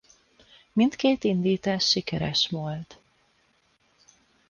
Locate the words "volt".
2.49-2.99